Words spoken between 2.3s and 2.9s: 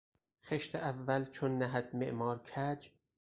کج...